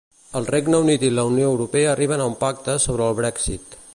El 0.37 0.45
Regne 0.53 0.79
Unit 0.85 1.05
i 1.09 1.11
la 1.17 1.25
Unió 1.33 1.51
Europea 1.51 1.91
arriben 1.93 2.25
a 2.25 2.29
un 2.31 2.35
pacte 2.47 2.79
sobre 2.89 3.09
el 3.11 3.17
Brexit. 3.23 3.81